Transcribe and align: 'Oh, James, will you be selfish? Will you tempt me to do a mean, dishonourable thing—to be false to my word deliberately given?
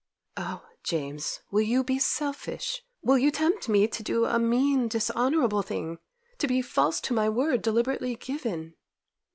'Oh, 0.35 0.65
James, 0.81 1.41
will 1.51 1.61
you 1.61 1.83
be 1.83 1.99
selfish? 1.99 2.81
Will 3.03 3.19
you 3.19 3.29
tempt 3.29 3.69
me 3.69 3.87
to 3.87 4.01
do 4.01 4.25
a 4.25 4.39
mean, 4.39 4.87
dishonourable 4.87 5.61
thing—to 5.61 6.47
be 6.47 6.59
false 6.63 6.99
to 7.01 7.13
my 7.13 7.29
word 7.29 7.61
deliberately 7.61 8.15
given? 8.15 8.73